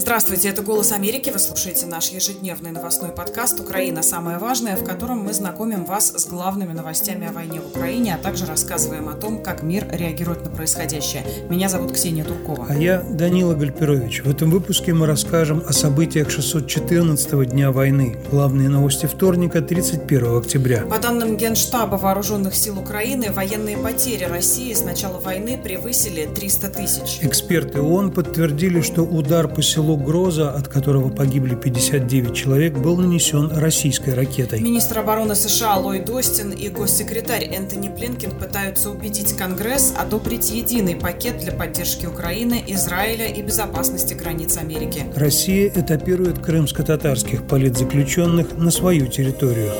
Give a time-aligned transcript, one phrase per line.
[0.00, 1.28] Здравствуйте, это «Голос Америки».
[1.28, 4.04] Вы слушаете наш ежедневный новостной подкаст «Украина.
[4.04, 8.22] Самое важное», в котором мы знакомим вас с главными новостями о войне в Украине, а
[8.22, 11.24] также рассказываем о том, как мир реагирует на происходящее.
[11.50, 12.66] Меня зовут Ксения Туркова.
[12.68, 14.22] А я Данила Гальперович.
[14.22, 18.18] В этом выпуске мы расскажем о событиях 614-го дня войны.
[18.30, 20.82] Главные новости вторника, 31 октября.
[20.82, 27.18] По данным Генштаба Вооруженных сил Украины, военные потери России с начала войны превысили 300 тысяч.
[27.20, 33.50] Эксперты ООН подтвердили, что удар по селу Гроза, от которого погибли 59 человек, был нанесен
[33.52, 34.60] российской ракетой.
[34.60, 41.38] Министр обороны США Ллойд Остин и госсекретарь Энтони Блинкин пытаются убедить Конгресс одобрить единый пакет
[41.38, 45.04] для поддержки Украины, Израиля и безопасности границ Америки.
[45.14, 49.72] Россия этапирует крымско-татарских политзаключенных на свою территорию.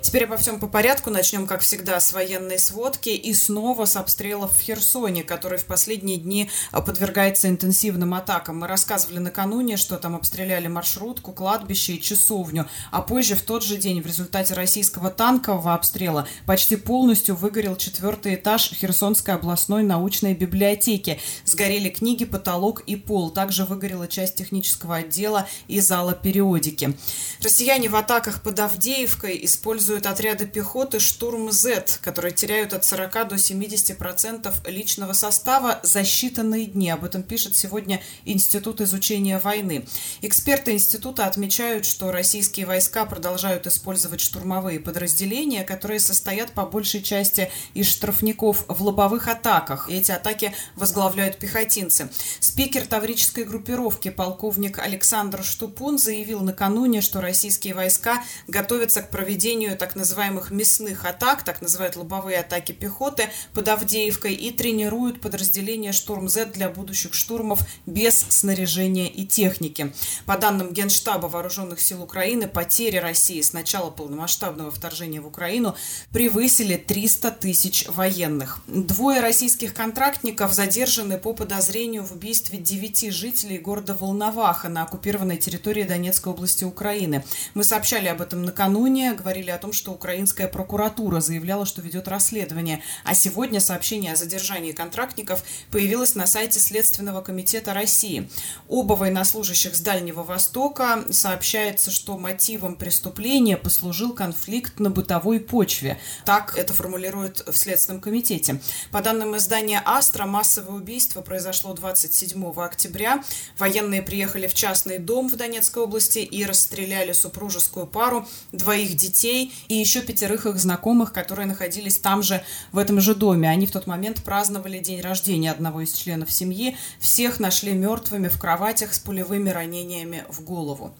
[0.00, 1.10] Теперь обо всем по порядку.
[1.10, 6.18] Начнем, как всегда, с военной сводки и снова с обстрелов в Херсоне, который в последние
[6.18, 8.60] дни а, подвергается интенсивным атакам.
[8.60, 13.76] Мы рассказывали накануне, что там обстреляли маршрутку, кладбище и часовню, а позже в тот же
[13.76, 21.20] день в результате российского танкового обстрела почти полностью выгорел четвертый этаж Херсонской областной научной библиотеки.
[21.44, 23.30] Сгорели книги, потолок и пол.
[23.30, 26.96] Также выгорела часть технического отдела и зала периодики.
[27.42, 33.28] Россияне в атаках под Авдеевкой используют используют отряды пехоты «Штурм Z», которые теряют от 40
[33.28, 36.90] до 70% личного состава за считанные дни.
[36.90, 39.86] Об этом пишет сегодня Институт изучения войны.
[40.20, 47.50] Эксперты института отмечают, что российские войска продолжают использовать штурмовые подразделения, которые состоят по большей части
[47.72, 49.88] из штрафников в лобовых атаках.
[49.88, 52.10] Эти атаки возглавляют пехотинцы.
[52.40, 59.96] Спикер таврической группировки полковник Александр Штупун заявил накануне, что российские войска готовятся к проведению так
[59.96, 66.68] называемых мясных атак, так называют лобовые атаки пехоты под Авдеевкой и тренируют подразделения «Штурм-З» для
[66.68, 69.92] будущих штурмов без снаряжения и техники.
[70.26, 75.76] По данным Генштаба Вооруженных сил Украины, потери России с начала полномасштабного вторжения в Украину
[76.12, 78.60] превысили 300 тысяч военных.
[78.66, 85.84] Двое российских контрактников задержаны по подозрению в убийстве девяти жителей города Волноваха на оккупированной территории
[85.84, 87.24] Донецкой области Украины.
[87.54, 92.08] Мы сообщали об этом накануне, говорили о том, том, что украинская прокуратура заявляла, что ведет
[92.08, 92.82] расследование.
[93.04, 98.30] А сегодня сообщение о задержании контрактников появилось на сайте Следственного комитета России.
[98.66, 106.00] Оба военнослужащих с Дальнего Востока сообщается, что мотивом преступления послужил конфликт на бытовой почве.
[106.24, 108.62] Так это формулируют в Следственном комитете.
[108.90, 113.22] По данным издания «Астра», массовое убийство произошло 27 октября.
[113.58, 119.74] Военные приехали в частный дом в Донецкой области и расстреляли супружескую пару, двоих детей и
[119.74, 122.42] еще пятерых их знакомых, которые находились там же,
[122.72, 123.48] в этом же доме.
[123.48, 126.76] Они в тот момент праздновали день рождения одного из членов семьи.
[127.00, 130.94] Всех нашли мертвыми в кроватях с пулевыми ранениями в голову.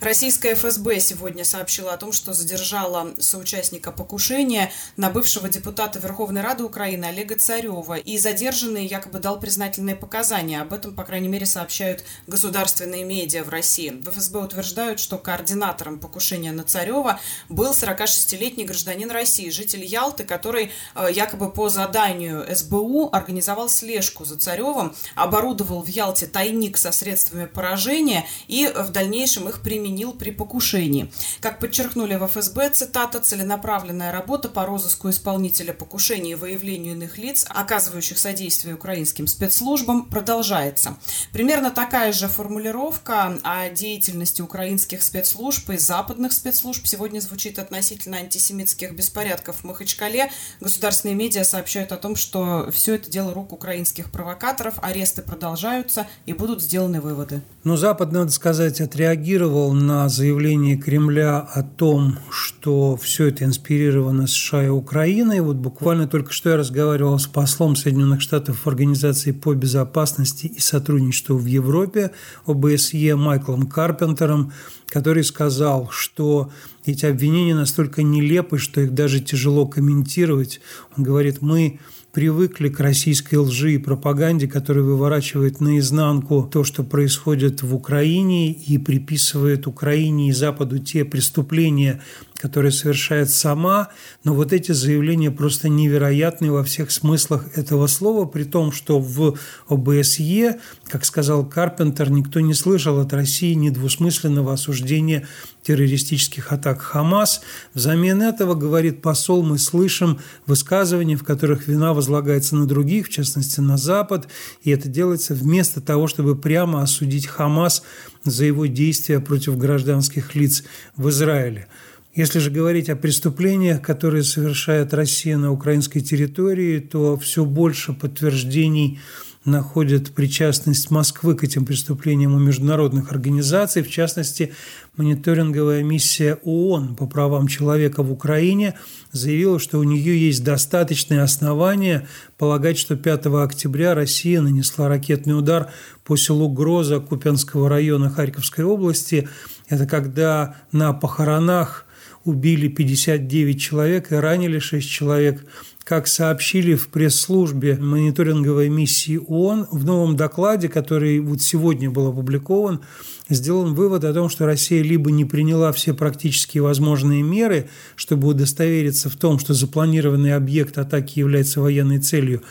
[0.00, 6.64] Российская ФСБ сегодня сообщила о том, что задержала соучастника покушения на бывшего депутата Верховной Рады
[6.64, 7.96] Украины Олега Царева.
[7.96, 10.60] И задержанный якобы дал признательные показания.
[10.60, 13.90] Об этом, по крайней мере, сообщают государственные медиа в России.
[13.90, 20.70] В ФСБ утверждают, что координатором покушения на Царева был 46-летний гражданин России, житель Ялты, который
[20.94, 27.46] э, якобы по заданию СБУ организовал слежку за Царевым, оборудовал в Ялте тайник со средствами
[27.46, 31.10] поражения и в дальнейшем их применил при покушении.
[31.40, 37.46] Как подчеркнули в ФСБ, цитата, целенаправленная работа по розыску исполнителя покушения и выявлению иных лиц,
[37.48, 40.96] оказывающих содействие украинским спецслужбам, продолжается.
[41.32, 48.18] Примерно такая же формулировка о деятельности украинских спецслужб и западных спецслужб сегодня звучит относительно относительно
[48.18, 54.10] антисемитских беспорядков в Махачкале государственные медиа сообщают о том, что все это дело рук украинских
[54.10, 57.40] провокаторов, аресты продолжаются и будут сделаны выводы.
[57.64, 64.66] Но Запад, надо сказать, отреагировал на заявление Кремля о том, что все это инспирировано США
[64.66, 65.40] и Украиной.
[65.40, 70.60] Вот буквально только что я разговаривал с послом Соединенных Штатов в Организации по безопасности и
[70.60, 72.10] сотрудничеству в Европе
[72.46, 74.52] ОБСЕ Майклом Карпентером,
[74.88, 76.50] который сказал, что
[76.84, 80.60] эти обвинения настолько нелепы, что их даже тяжело комментировать.
[80.96, 81.78] Он говорит, мы
[82.12, 88.78] привыкли к российской лжи и пропаганде, которая выворачивает наизнанку то, что происходит в Украине и
[88.78, 92.00] приписывает Украине и Западу те преступления,
[92.38, 93.88] которые совершает сама,
[94.22, 99.36] но вот эти заявления просто невероятны во всех смыслах этого слова, при том, что в
[99.68, 105.26] ОБСЕ, как сказал Карпентер, никто не слышал от России недвусмысленного осуждения
[105.64, 107.42] террористических атак Хамас.
[107.74, 113.58] Взамен этого, говорит посол, мы слышим высказывания, в которых вина возлагается на других, в частности
[113.60, 114.28] на Запад,
[114.62, 117.82] и это делается вместо того, чтобы прямо осудить Хамас
[118.24, 120.62] за его действия против гражданских лиц
[120.96, 121.66] в Израиле.
[122.14, 129.00] Если же говорить о преступлениях, которые совершает Россия на украинской территории, то все больше подтверждений
[129.44, 134.52] находят причастность Москвы к этим преступлениям у международных организаций, в частности,
[134.98, 138.74] мониторинговая миссия ООН по правам человека в Украине
[139.12, 142.06] заявила, что у нее есть достаточные основания
[142.36, 145.70] полагать, что 5 октября Россия нанесла ракетный удар
[146.04, 149.28] по селу Гроза Купянского района Харьковской области.
[149.68, 151.86] Это когда на похоронах
[152.24, 155.44] убили 59 человек и ранили 6 человек.
[155.88, 162.82] Как сообщили в пресс-службе мониторинговой миссии ООН, в новом докладе, который вот сегодня был опубликован,
[163.30, 169.08] сделан вывод о том, что Россия либо не приняла все практически возможные меры, чтобы удостовериться
[169.08, 172.42] в том, что запланированный объект атаки является военной целью,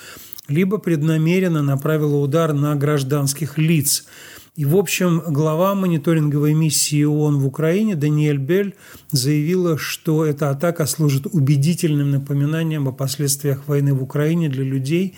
[0.48, 4.06] либо преднамеренно направила удар на гражданских лиц–
[4.58, 8.74] и, в общем, глава мониторинговой миссии ООН в Украине Даниэль Бель
[9.12, 15.14] заявила, что эта атака служит убедительным напоминанием о последствиях войны в Украине для людей,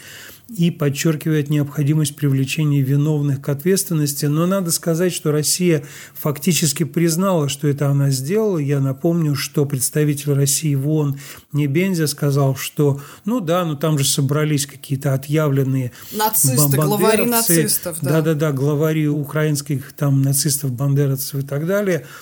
[0.57, 4.25] и подчеркивает необходимость привлечения виновных к ответственности.
[4.25, 8.57] Но надо сказать, что Россия фактически признала, что это она сделала.
[8.57, 11.19] Я напомню, что представитель России в ООН
[11.53, 17.97] Небензя сказал, что ну да, ну там же собрались какие-то отъявленные Нацисты, главари нацистов.
[18.01, 22.05] Да-да-да, главари украинских там нацистов, бандеровцев и так далее–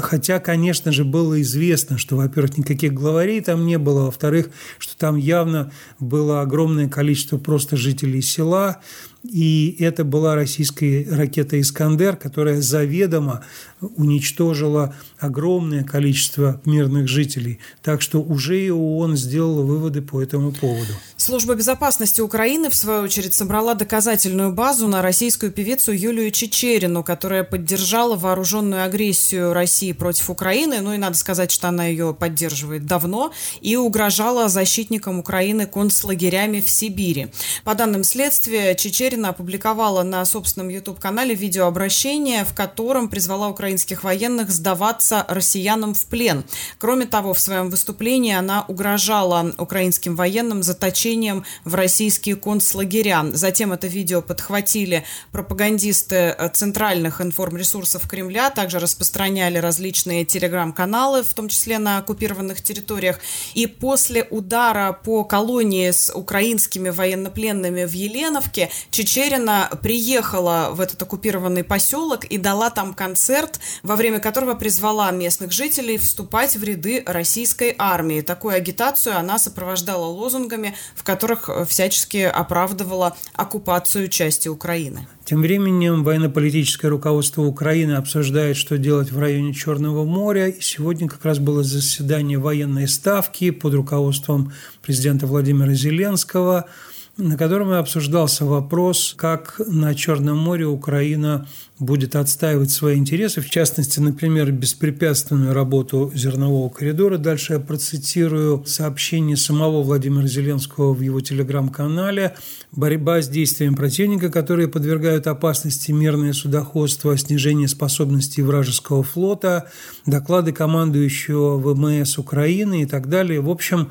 [0.00, 5.16] Хотя, конечно же, было известно, что, во-первых, никаких главарей там не было, во-вторых, что там
[5.16, 8.80] явно было огромное количество просто жителей села,
[9.24, 13.44] и это была российская ракета «Искандер», которая заведомо
[13.80, 17.58] уничтожила огромное количество мирных жителей.
[17.82, 20.92] Так что уже и ООН сделала выводы по этому поводу.
[21.16, 27.44] Служба безопасности Украины, в свою очередь, собрала доказательную базу на российскую певицу Юлию Чечерину, которая
[27.44, 30.80] поддержала вооруженную агрессию России против Украины.
[30.80, 36.70] Ну и надо сказать, что она ее поддерживает давно и угрожала защитникам Украины концлагерями в
[36.70, 37.28] Сибири.
[37.64, 45.24] По данным следствия, Чечерина опубликовала на собственном YouTube-канале видеообращение, в котором призвала украинских военных сдаваться
[45.28, 46.44] россиянам в плен.
[46.78, 53.24] Кроме того, в своем выступлении она угрожала украинским военным заточением в российские концлагеря.
[53.32, 61.48] Затем это видео подхватили пропагандисты э, центральных информресурсов Кремля, также распространяли различные телеграм-каналы, в том
[61.48, 63.20] числе на оккупированных территориях.
[63.54, 71.62] И после удара по колонии с украинскими военнопленными в Еленовке Чечерина приехала в этот оккупированный
[71.62, 77.76] поселок и дала там концерт, во время которого призвала местных жителей вступать в ряды российской
[77.78, 78.22] армии.
[78.22, 85.06] Такую агитацию она сопровождала лозунгами в которых э, всячески оправдывала оккупацию части Украины.
[85.24, 90.48] Тем временем военно-политическое руководство Украины обсуждает, что делать в районе Черного моря.
[90.48, 94.52] И сегодня как раз было заседание военной ставки под руководством
[94.82, 96.64] президента Владимира Зеленского–
[97.18, 101.48] на котором обсуждался вопрос, как на Черном море Украина
[101.80, 107.18] будет отстаивать свои интересы, в частности, например, беспрепятственную работу зернового коридора.
[107.18, 112.36] Дальше я процитирую сообщение самого Владимира Зеленского в его телеграм-канале.
[112.70, 119.68] Борьба с действиями противника, которые подвергают опасности мирное судоходство, снижение способностей вражеского флота,
[120.06, 123.40] доклады командующего ВМС Украины и так далее.
[123.40, 123.88] В общем,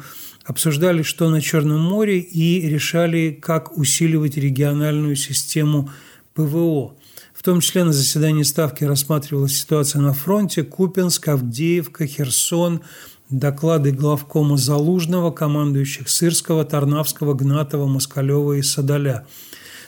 [0.48, 5.92] обсуждали, что на Черном море, и решали, как усиливать региональную систему
[6.34, 6.96] ПВО.
[7.34, 12.82] В том числе на заседании Ставки рассматривалась ситуация на фронте Купенск, Авдеевка, Херсон,
[13.30, 19.27] доклады главкома Залужного, командующих Сырского, Тарнавского, Гнатова, Москалева и Садаля.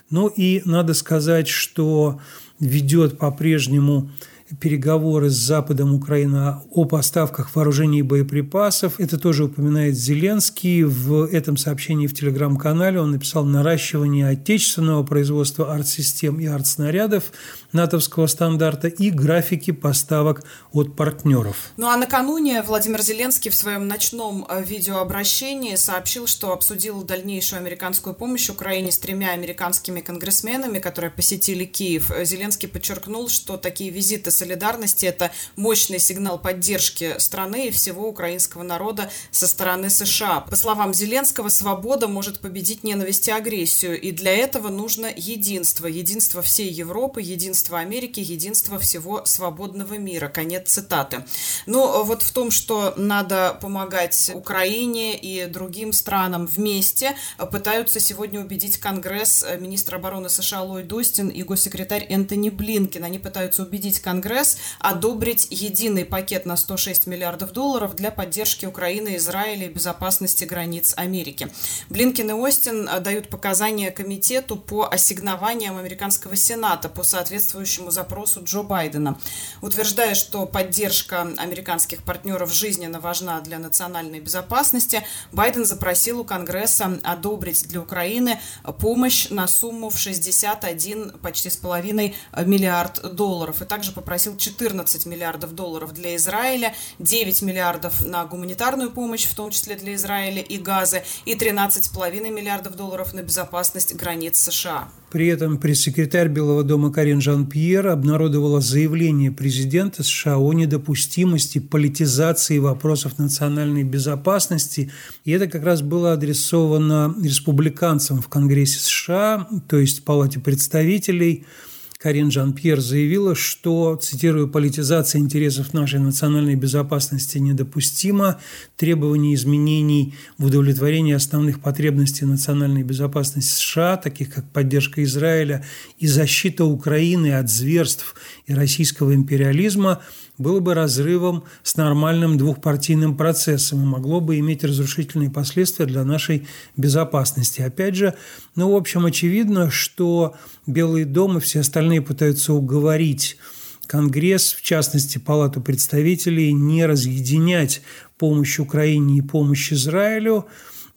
[0.10, 2.20] Ну и надо сказать, что
[2.60, 4.12] ведет по-прежнему
[4.60, 9.00] переговоры с Западом Украины о поставках вооружений и боеприпасов.
[9.00, 10.84] Это тоже упоминает Зеленский.
[10.84, 17.32] В этом сообщении в телеграм-канале он написал наращивание отечественного производства артсистем и артснарядов
[17.72, 21.72] натовского стандарта и графики поставок от партнеров.
[21.78, 28.16] Ну а накануне Владимир Зеленский в своем ночном э, видеообращении сообщил, что обсудил дальнейшую американскую
[28.16, 32.12] помощь Украине с тремя американскими конгрессменами, которые посетили Киев.
[32.24, 35.06] Зеленский подчеркнул, что такие визиты солидарности.
[35.06, 40.42] Это мощный сигнал поддержки страны и всего украинского народа со стороны США.
[40.42, 44.00] По словам Зеленского, свобода может победить ненависть и агрессию.
[44.00, 45.88] И для этого нужно единство.
[45.88, 50.30] Единство всей Европы, единство Америки, единство всего свободного мира.
[50.30, 51.24] Конец цитаты.
[51.66, 57.16] Но вот в том, что надо помогать Украине и другим странам вместе,
[57.52, 63.04] пытаются сегодня убедить Конгресс министр обороны США Ллойд Остин и госсекретарь Энтони Блинкин.
[63.04, 69.66] Они пытаются убедить Конгресс одобрить единый пакет на 106 миллиардов долларов для поддержки Украины, Израиля
[69.66, 71.52] и безопасности границ Америки.
[71.90, 77.04] Блинкин и Остин дают показания комитету по ассигнованиям американского Сената по
[77.50, 79.18] соответствующему запросу Джо Байдена,
[79.62, 87.68] утверждая, что поддержка американских партнеров жизненно важна для национальной безопасности, Байден запросил у Конгресса одобрить
[87.68, 88.40] для Украины
[88.80, 92.16] помощь на сумму в 61 почти с половиной
[92.46, 93.62] миллиард долларов.
[93.62, 99.50] И также попросил 14 миллиардов долларов для Израиля, 9 миллиардов на гуманитарную помощь, в том
[99.50, 104.90] числе для Израиля и Газы, и 13,5 миллиардов долларов на безопасность границ США.
[105.12, 113.18] При этом пресс-секретарь Белого дома Карин Жан-Пьер обнародовала заявление президента США о недопустимости политизации вопросов
[113.18, 114.92] национальной безопасности.
[115.26, 121.46] И это как раз было адресовано республиканцам в Конгрессе США, то есть Палате представителей–
[122.02, 128.40] Карин Жан-Пьер заявила, что, цитирую, «политизация интересов нашей национальной безопасности недопустима,
[128.78, 135.66] требования изменений в удовлетворении основных потребностей национальной безопасности США, таких как поддержка Израиля
[135.98, 138.16] и защита Украины от зверств
[138.50, 140.02] и российского империализма,
[140.38, 146.48] было бы разрывом с нормальным двухпартийным процессом и могло бы иметь разрушительные последствия для нашей
[146.76, 147.62] безопасности.
[147.62, 148.16] Опять же,
[148.56, 153.38] ну, в общем, очевидно, что Белый дом и все остальные пытаются уговорить
[153.86, 157.82] Конгресс, в частности, Палату представителей, не разъединять
[158.18, 160.48] помощь Украине и помощь Израилю.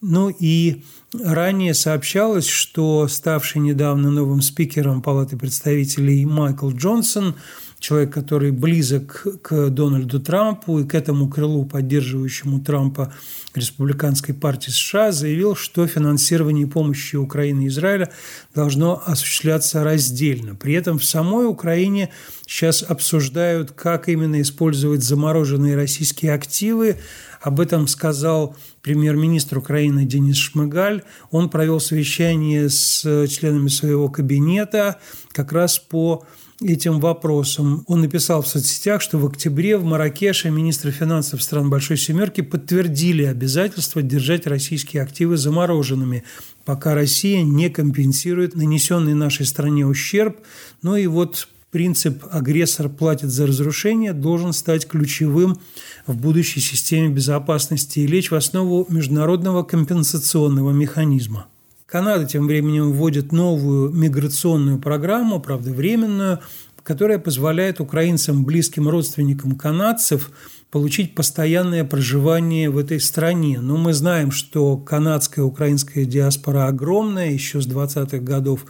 [0.00, 0.84] Ну и
[1.18, 7.36] ранее сообщалось, что ставший недавно новым спикером Палаты представителей Майкл Джонсон–
[7.82, 13.12] человек, который близок к Дональду Трампу и к этому крылу, поддерживающему Трампа
[13.54, 18.12] Республиканской партии США, заявил, что финансирование помощи Украины и Израиля
[18.54, 20.54] должно осуществляться раздельно.
[20.54, 22.10] При этом в самой Украине
[22.46, 26.98] сейчас обсуждают, как именно использовать замороженные российские активы.
[27.40, 31.02] Об этом сказал премьер-министр Украины Денис Шмыгаль.
[31.32, 35.00] Он провел совещание с членами своего кабинета
[35.32, 36.24] как раз по
[36.64, 37.84] этим вопросом.
[37.86, 43.24] Он написал в соцсетях, что в октябре в Маракеше министры финансов стран Большой Семерки подтвердили
[43.24, 46.24] обязательство держать российские активы замороженными,
[46.64, 50.38] пока Россия не компенсирует нанесенный нашей стране ущерб.
[50.82, 55.58] Ну и вот принцип «агрессор платит за разрушение» должен стать ключевым
[56.06, 61.46] в будущей системе безопасности и лечь в основу международного компенсационного механизма.
[61.92, 66.40] Канада тем временем вводит новую миграционную программу, правда временную,
[66.82, 70.30] которая позволяет украинцам, близким родственникам канадцев
[70.70, 73.60] получить постоянное проживание в этой стране.
[73.60, 78.64] Но мы знаем, что канадская украинская диаспора огромная, еще с 20-х годов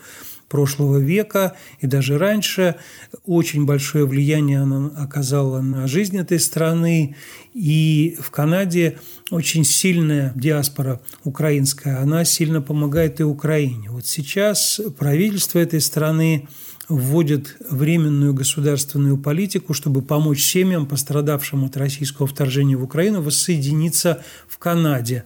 [0.53, 2.77] прошлого века и даже раньше.
[3.25, 7.17] Очень большое влияние она оказала на жизнь этой страны.
[7.55, 8.99] И в Канаде
[9.31, 13.91] очень сильная диаспора украинская, она сильно помогает и Украине.
[13.91, 16.49] Вот сейчас правительство этой страны
[16.89, 24.59] вводит временную государственную политику, чтобы помочь семьям, пострадавшим от российского вторжения в Украину, воссоединиться в
[24.59, 25.25] Канаде.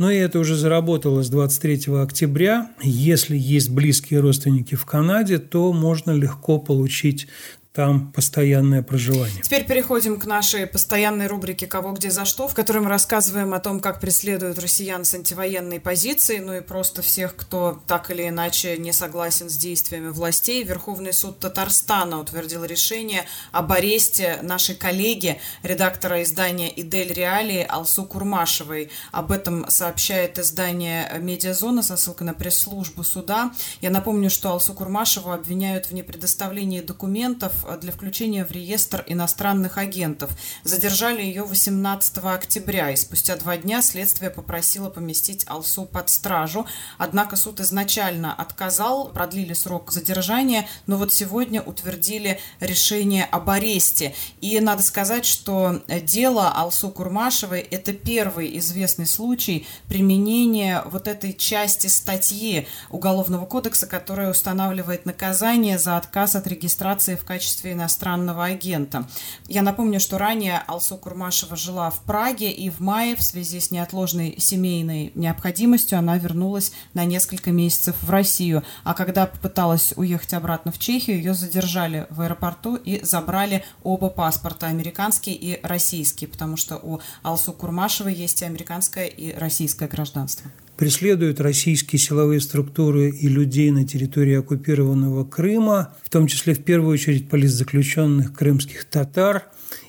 [0.00, 2.70] Но и это уже заработало с 23 октября.
[2.82, 7.28] Если есть близкие родственники в Канаде, то можно легко получить
[7.72, 9.42] там постоянное проживание.
[9.42, 13.60] Теперь переходим к нашей постоянной рубрике «Кого, где, за что», в которой мы рассказываем о
[13.60, 18.76] том, как преследуют россиян с антивоенной позицией, ну и просто всех, кто так или иначе
[18.76, 20.64] не согласен с действиями властей.
[20.64, 28.90] Верховный суд Татарстана утвердил решение об аресте нашей коллеги, редактора издания «Идель Реалии» Алсу Курмашевой.
[29.12, 33.52] Об этом сообщает издание «Медиазона» со ссылкой на пресс-службу суда.
[33.80, 40.30] Я напомню, что Алсу Курмашеву обвиняют в непредоставлении документов для включения в реестр иностранных агентов.
[40.64, 46.66] Задержали ее 18 октября, и спустя два дня следствие попросило поместить Алсу под стражу.
[46.98, 54.14] Однако суд изначально отказал, продлили срок задержания, но вот сегодня утвердили решение об аресте.
[54.40, 61.86] И надо сказать, что дело Алсу Курмашевой– это первый известный случай применения вот этой части
[61.86, 69.08] статьи Уголовного кодекса, которая устанавливает наказание за отказ от регистрации в качестве качестве иностранного агента.
[69.48, 73.72] Я напомню, что ранее Алсу Курмашева жила в Праге, и в мае в связи с
[73.72, 78.62] неотложной семейной необходимостью она вернулась на несколько месяцев в Россию.
[78.84, 84.68] А когда попыталась уехать обратно в Чехию, ее задержали в аэропорту и забрали оба паспорта,
[84.68, 90.48] американский и российский, потому что у Алсу Курмашевой есть и американское, и российское гражданство
[90.80, 96.94] преследуют российские силовые структуры и людей на территории оккупированного Крыма, в том числе в первую
[96.94, 99.44] очередь политзаключенных крымских татар,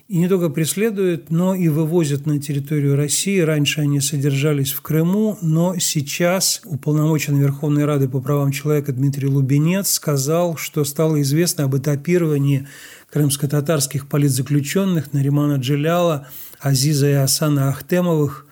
[0.09, 3.39] и не только преследуют, но и вывозят на территорию России.
[3.39, 9.91] Раньше они содержались в Крыму, но сейчас уполномоченный Верховной Рады по правам человека Дмитрий Лубенец
[9.91, 12.67] сказал, что стало известно об этапировании
[13.13, 16.27] крымско-татарских политзаключенных Наримана Джиляла,
[16.59, 18.45] Азиза и Асана Ахтемовых–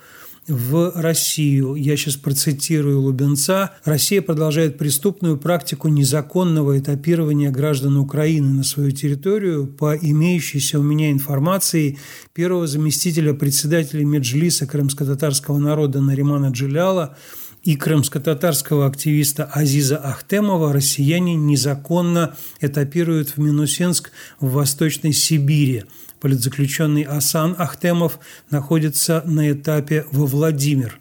[0.50, 1.75] в Россию.
[1.75, 3.72] Я сейчас процитирую Лубенца.
[3.86, 9.68] Россия продолжает преступную практику незаконного этапирования граждан Украины на свою территорию.
[9.68, 11.98] По имеющейся у меня информации,
[12.34, 17.15] первого заместителя председателя Меджлиса крымско-татарского народа Наримана Джиляла
[17.63, 25.83] и крымско-татарского активиста Азиза Ахтемова россияне незаконно этапируют в Минусенск в Восточной Сибири
[26.19, 30.99] политзаключенный Асан Ахтемов находится на этапе во Владимир.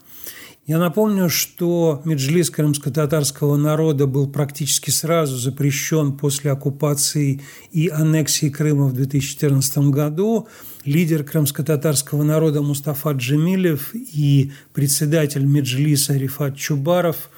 [0.67, 7.41] Я напомню, что Меджлис крымско-татарского народа был практически сразу запрещен после оккупации
[7.73, 10.47] и аннексии Крыма в 2014 году.
[10.89, 17.29] Лидер крымско-татарского народа Мустафа Джемилев и председатель Меджлиса Рифат Чубаров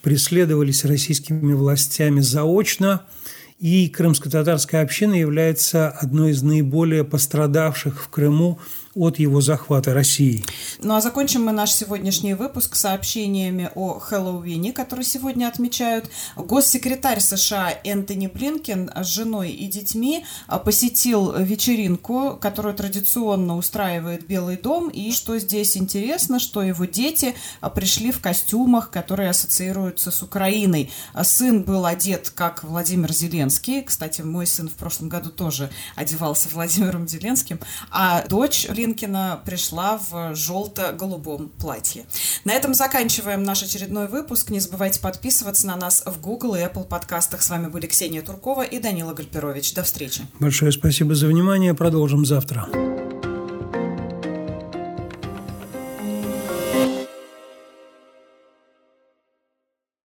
[0.00, 3.02] преследовались российскими властями заочно–
[3.58, 8.58] и крымско-татарская община является одной из наиболее пострадавших в Крыму
[8.96, 10.42] от его захвата России.
[10.78, 16.08] Ну а закончим мы наш сегодняшний выпуск сообщениями о Хэллоуине, который сегодня отмечают.
[16.34, 20.24] Госсекретарь США Энтони Блинкен с женой и детьми
[20.64, 24.88] посетил вечеринку, которую традиционно устраивает Белый дом.
[24.88, 27.34] И что здесь интересно, что его дети
[27.74, 30.90] пришли в костюмах, которые ассоциируются с Украиной.
[31.22, 33.82] Сын был одет как Владимир Зеленский.
[33.82, 37.60] Кстати, мой сын в прошлом году тоже одевался Владимиром Зеленским.
[37.90, 42.06] А дочь Блин Глинкина пришла в желто-голубом платье.
[42.44, 44.50] На этом заканчиваем наш очередной выпуск.
[44.50, 47.42] Не забывайте подписываться на нас в Google и Apple подкастах.
[47.42, 49.74] С вами были Ксения Туркова и Данила Гальперович.
[49.74, 50.22] До встречи.
[50.38, 51.74] Большое спасибо за внимание.
[51.74, 52.95] Продолжим завтра.